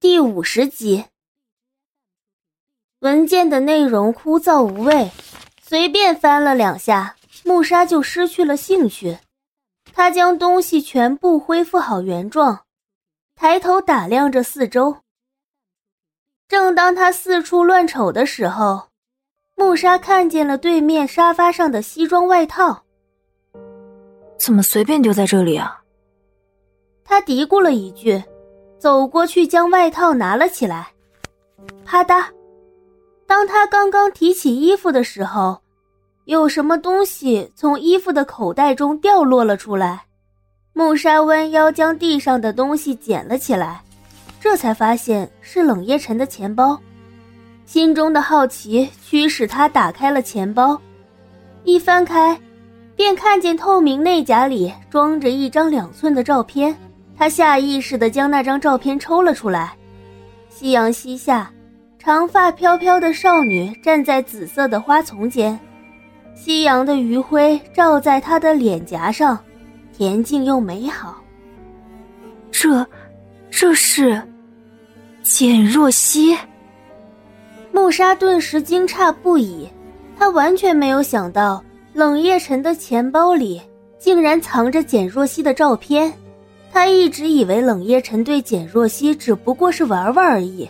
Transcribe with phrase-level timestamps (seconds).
[0.00, 1.04] 第五十集，
[3.00, 5.10] 文件的内容枯燥无味，
[5.60, 9.18] 随便翻了两下，穆沙就失去了兴趣。
[9.92, 12.60] 他将东西全部恢复好原状，
[13.36, 14.96] 抬头打量着四周。
[16.48, 18.88] 正当他四处乱瞅的时候，
[19.54, 22.84] 穆沙看见了对面沙发上的西装外套。
[24.38, 25.82] 怎么随便丢在这里啊？
[27.04, 28.24] 他嘀咕了一句。
[28.80, 30.88] 走过去，将外套拿了起来。
[31.84, 32.24] 啪嗒！
[33.26, 35.60] 当他刚刚提起衣服的时候，
[36.24, 40.04] 有什么东西从衣服的口袋中掉落了出来。
[40.72, 43.82] 穆莎弯腰将地上的东西捡了起来，
[44.40, 46.80] 这才发现是冷夜晨的钱包。
[47.66, 50.80] 心中的好奇驱使他打开了钱包，
[51.64, 52.40] 一翻开，
[52.96, 56.74] 便看见透明内夹里装着一张两寸的照片。
[57.20, 59.76] 他下意识地将那张照片抽了出来。
[60.48, 61.52] 夕阳西下，
[61.98, 65.60] 长发飘飘的少女站在紫色的花丛间，
[66.34, 69.38] 夕阳的余晖照在她的脸颊上，
[69.94, 71.22] 恬静又美好。
[72.50, 72.86] 这，
[73.50, 74.22] 这是
[75.22, 76.34] 简若曦。
[77.70, 79.68] 穆莎顿时惊诧不已，
[80.18, 83.60] 她完全没有想到冷夜晨的钱包里
[83.98, 86.10] 竟然藏着简若曦的照片。
[86.72, 90.68] 他一直以为冷夜晨对简若曦只不过是玩玩而已，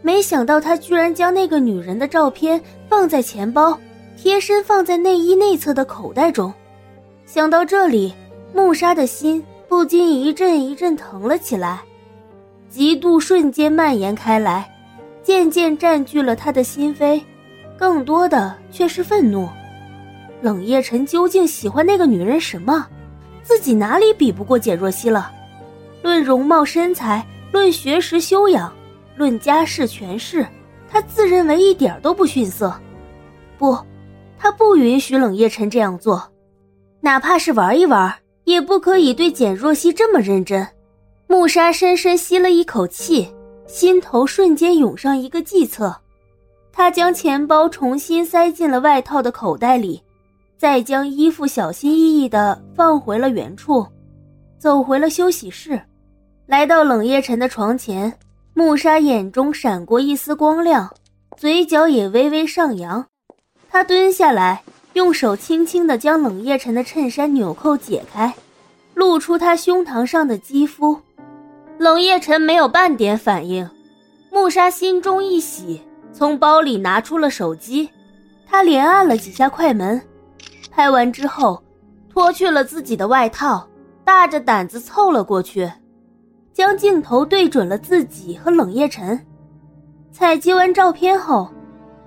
[0.00, 3.78] 没想到他居然将那个女人的照片放在钱包，
[4.16, 6.52] 贴身放在内衣内侧的口袋中。
[7.26, 8.14] 想到这里，
[8.54, 11.82] 穆莎的心不禁一阵一阵疼了起来，
[12.72, 14.70] 嫉妒瞬间蔓延开来，
[15.22, 17.20] 渐渐占据了他的心扉，
[17.76, 19.48] 更多的却是愤怒。
[20.40, 22.86] 冷夜晨究竟喜欢那个女人什么？
[23.42, 25.30] 自己哪里比不过简若曦了？
[26.02, 28.72] 论容貌身材，论学识修养，
[29.16, 30.46] 论家世权势，
[30.88, 32.74] 他自认为一点都不逊色。
[33.58, 33.78] 不，
[34.38, 36.22] 他不允许冷夜晨这样做，
[37.00, 38.12] 哪怕是玩一玩，
[38.44, 40.66] 也不可以对简若曦这么认真。
[41.26, 43.32] 穆莎深深吸了一口气，
[43.66, 45.94] 心头瞬间涌上一个计策。
[46.72, 50.02] 他将钱包重新塞进了外套的口袋里。
[50.62, 53.84] 再将衣服小心翼翼地放回了原处，
[54.60, 55.82] 走回了休息室，
[56.46, 58.16] 来到冷夜晨的床前。
[58.54, 60.88] 穆莎眼中闪过一丝光亮，
[61.36, 63.04] 嘴角也微微上扬。
[63.68, 64.62] 他蹲下来，
[64.92, 68.32] 用手轻轻地将冷夜晨的衬衫纽扣解开，
[68.94, 70.96] 露出他胸膛上的肌肤。
[71.76, 73.68] 冷夜晨没有半点反应。
[74.30, 77.90] 穆莎心中一喜，从包里拿出了手机，
[78.46, 80.00] 他连按了几下快门。
[80.74, 81.62] 拍完之后，
[82.08, 83.68] 脱去了自己的外套，
[84.04, 85.70] 大着胆子凑了过去，
[86.54, 89.20] 将镜头对准了自己和冷夜晨。
[90.10, 91.46] 采集完照片后，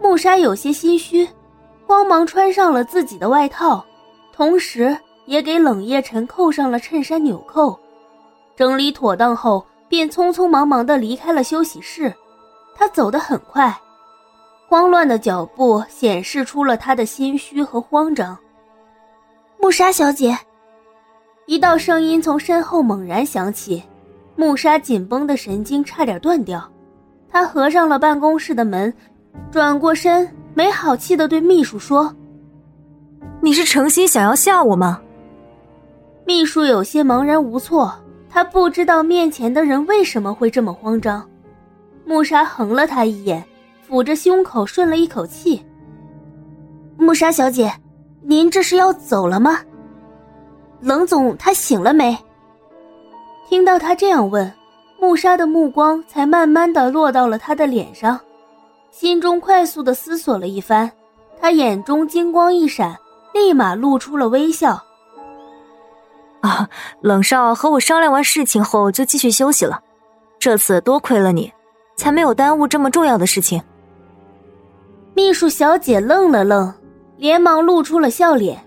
[0.00, 1.28] 木沙有些心虚，
[1.86, 3.84] 慌忙穿上了自己的外套，
[4.32, 4.96] 同时
[5.26, 7.78] 也给冷夜晨扣上了衬衫纽扣。
[8.56, 12.10] 整理妥当后，便匆匆忙忙地离开了休息室。
[12.74, 13.74] 他走得很快，
[14.66, 18.36] 慌乱的脚步显示出了他的心虚和慌张。
[19.66, 20.38] 穆莎小姐，
[21.46, 23.82] 一道声音从身后猛然响起，
[24.36, 26.70] 穆莎紧绷的神经差点断掉。
[27.28, 28.94] 她合上了办公室的门，
[29.50, 32.14] 转过身，没好气的对秘书说
[33.42, 35.02] ：“你是诚心想要吓我吗？”
[36.24, 37.92] 秘书有些茫然无措，
[38.30, 41.28] 他不知道面前的人为什么会这么慌张。
[42.04, 43.44] 穆莎横了他一眼，
[43.90, 45.60] 抚着胸口顺了一口气
[46.96, 47.68] ：“穆莎小姐。”
[48.28, 49.60] 您这是要走了吗？
[50.80, 52.18] 冷总他醒了没？
[53.48, 54.52] 听到他这样问，
[55.00, 58.18] 穆莎的目光才慢慢的落到了他的脸上，
[58.90, 60.90] 心中快速的思索了一番，
[61.40, 62.96] 他眼中金光一闪，
[63.32, 64.82] 立马露出了微笑。
[66.40, 66.68] 啊，
[67.00, 69.80] 冷少和我商量完事情后就继续休息了，
[70.40, 71.52] 这次多亏了你，
[71.94, 73.62] 才没有耽误这么重要的事情。
[75.14, 76.74] 秘书小姐愣了愣。
[77.18, 78.62] 连忙露出了笑脸，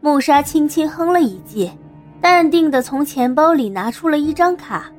[0.00, 1.70] 穆莎轻轻哼了一记，
[2.20, 4.90] 淡定的从钱包里拿出了一张卡，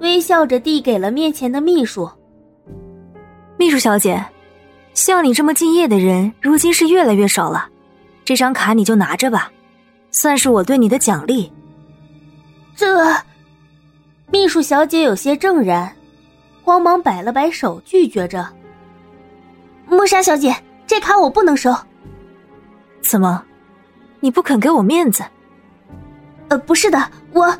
[0.00, 2.08] 微笑着递给了面前的秘书。
[3.56, 4.22] 秘书小姐，
[4.92, 7.68] 像你这么敬业的人，如今是越来越少了，
[8.24, 9.50] 这张卡你就拿着吧，
[10.10, 11.50] 算是我对你的奖励。
[12.74, 13.16] 这，
[14.30, 15.90] 秘书小姐有些怔然，
[16.62, 18.46] 慌忙摆了摆手，拒绝着。
[19.88, 20.54] 穆莎小姐，
[20.86, 21.74] 这卡我不能收。
[23.08, 23.42] 怎么，
[24.20, 25.24] 你不肯给我面子？
[26.48, 27.56] 呃，不是的，我，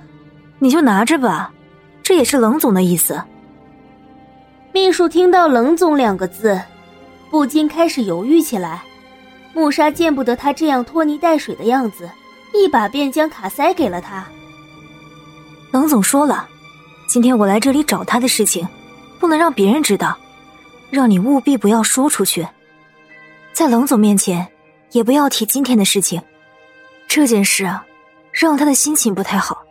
[0.58, 1.52] 你就拿着吧，
[2.02, 3.22] 这也是冷总的意思。
[4.72, 6.60] 秘书听到“冷总”两个字，
[7.31, 8.82] 不禁开始犹豫起来。
[9.54, 12.10] 穆莎见不得他这样拖泥带水的样子，
[12.52, 14.26] 一把便将卡塞给了他。
[15.72, 16.46] 冷总说了，
[17.08, 18.66] 今天我来这里找他的事情，
[19.19, 20.16] 不能让别人知道，
[20.90, 22.46] 让你务必不要说出去，
[23.52, 24.46] 在冷总面前
[24.96, 26.22] 也不要提今天的事情。
[27.06, 27.87] 这件事啊，
[28.32, 29.62] 让他的心情不太好。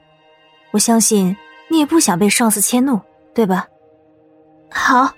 [0.70, 1.36] 我相信
[1.68, 3.02] 你也不想被上司迁怒，
[3.34, 3.68] 对吧？
[4.70, 5.16] 好。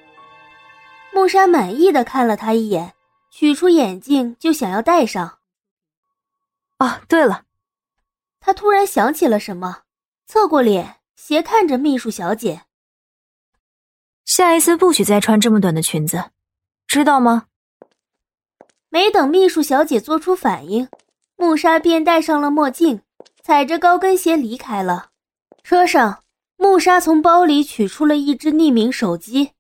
[1.14, 2.94] 穆莎满意的看了他一眼，
[3.32, 5.40] 取出眼镜就想要戴上。
[6.80, 7.44] 哦，对了，
[8.40, 9.80] 他突然想起了什么，
[10.26, 12.62] 侧过脸斜看着秘书小姐。
[14.24, 16.32] 下一次不许再穿这么短的裙子，
[16.86, 17.48] 知道吗？
[18.98, 20.90] 没等秘书小姐做出反应，
[21.36, 23.00] 穆莎便戴上了墨镜，
[23.44, 25.10] 踩着高跟鞋离开了。
[25.62, 26.24] 车上，
[26.56, 29.52] 穆莎从包里取出了一只匿名手机，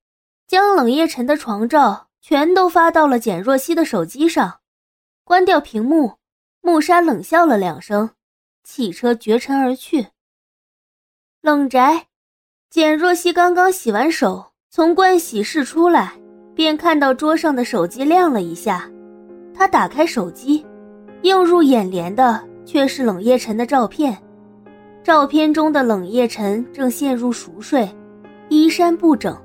[0.48, 4.62] 将冷夜晨的床照全都发到了简若曦的手机上。
[5.24, 6.14] 关掉屏幕，
[6.62, 8.10] 穆莎冷笑了两声，
[8.64, 10.08] 汽车绝尘而去。
[11.42, 12.08] 冷宅，
[12.72, 16.20] 简若曦刚刚洗完手，从盥洗室出来，
[16.56, 18.90] 便看到桌上的手机亮了一下。
[19.58, 20.64] 他打开手机，
[21.24, 24.16] 映入眼帘的却是冷夜晨的照片。
[25.04, 27.90] 照片中的冷夜晨正陷入熟睡，
[28.50, 29.36] 衣衫不整，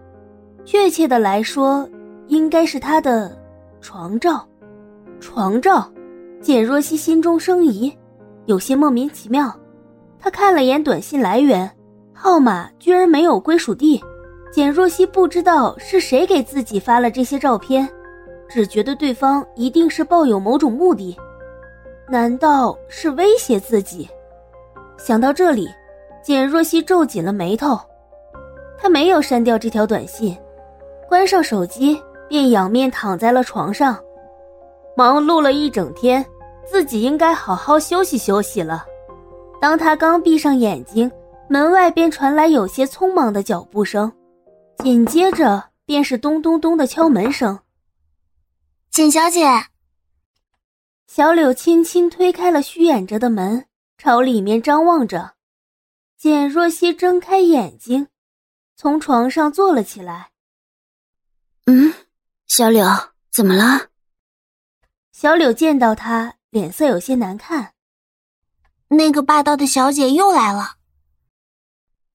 [0.67, 1.89] 确切的来说，
[2.27, 3.35] 应该是他的
[3.81, 4.47] 床照。
[5.19, 5.91] 床照，
[6.41, 7.97] 简若曦心中生疑，
[8.47, 9.51] 有些莫名其妙。
[10.19, 11.71] 她看了眼短信来源，
[12.13, 14.03] 号码居然没有归属地。
[14.53, 17.89] 简若曦不知道是谁给自己发了这些照片，
[18.53, 21.17] 只觉得对方一定是抱有某种目的，
[22.07, 24.07] 难道是威胁自己？
[24.99, 25.67] 想到这里，
[26.23, 27.81] 简若曦皱紧了眉头。
[28.77, 30.37] 她没有删掉这条短信，
[31.09, 33.99] 关上手机便仰面躺在了床上。
[34.95, 36.23] 忙碌了一整天，
[36.67, 38.85] 自己应该好好休息休息了。
[39.63, 41.11] 当他刚闭上眼睛，
[41.49, 44.13] 门外便传来有些匆忙的脚步声，
[44.85, 47.59] 紧接着便是咚咚咚的敲门声。
[48.93, 49.47] 简小姐，
[51.07, 53.67] 小柳轻轻推开了虚掩着的门。
[53.97, 55.35] 朝里面张望着，
[56.19, 58.09] 简若曦睁开眼睛，
[58.77, 60.33] 从床上坐了起来。
[61.65, 61.95] 嗯，
[62.47, 62.85] 小柳，
[63.31, 63.89] 怎么了？
[65.13, 67.73] 小柳见到他，脸色有些难看。
[68.89, 70.77] 那个霸道的小姐又来了。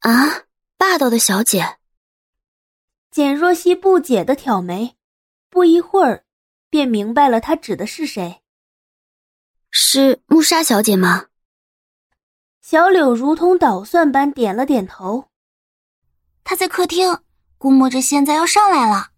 [0.02, 0.44] 啊，
[0.78, 1.80] 霸道的小姐！
[3.10, 4.96] 简若曦不解的挑眉，
[5.50, 6.27] 不一会儿，
[6.70, 8.42] 便明白了他指的是谁。
[9.70, 11.28] 是穆莎小姐吗？
[12.62, 15.30] 小柳如同捣蒜般点了点头。
[16.44, 17.20] 她在客厅，
[17.58, 19.12] 估摸着现在要上来了。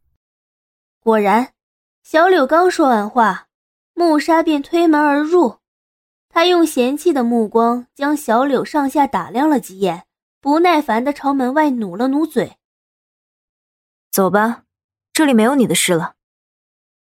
[1.00, 1.54] 果然，
[2.04, 3.48] 小柳刚说完话，
[3.94, 5.60] 穆莎便推门而入。
[6.30, 10.06] 他用嫌弃的目光将小柳上下打量了几眼，
[10.40, 12.58] 不耐烦的朝门外努了努嘴
[14.12, 14.66] ：“走吧，
[15.12, 16.14] 这里没有你的事了。”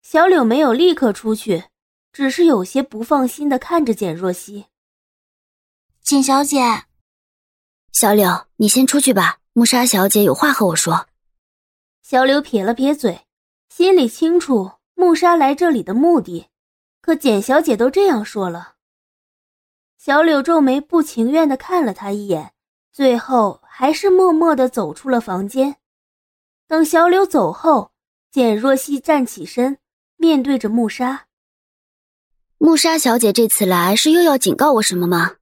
[0.09, 1.65] 小柳没有立刻出去，
[2.13, 4.67] 只是有些不放心的看着简若曦。
[5.99, 6.85] 简小姐，
[7.91, 9.39] 小柳，你先出去吧。
[9.51, 11.09] 穆莎小姐有话和我说。
[12.03, 13.27] 小柳撇了撇嘴，
[13.67, 16.47] 心里清楚穆莎来这里的目的，
[17.01, 18.75] 可简小姐都这样说了。
[19.97, 22.53] 小柳皱眉，不情愿的看了他一眼，
[22.93, 25.75] 最后还是默默的走出了房间。
[26.65, 27.91] 等小柳走后，
[28.31, 29.77] 简若曦站起身，
[30.17, 31.25] 面对着穆沙。
[32.57, 35.35] 穆沙小姐这次来是又要警告我什么吗？